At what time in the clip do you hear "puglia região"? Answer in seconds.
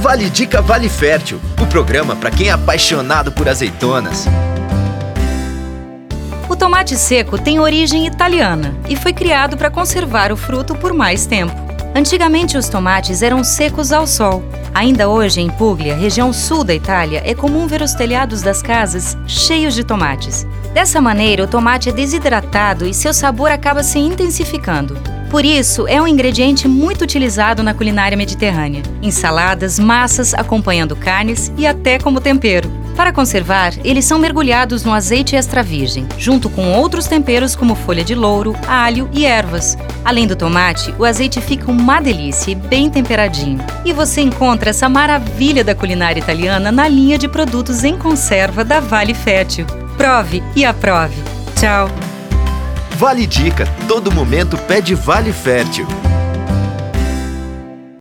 15.50-16.32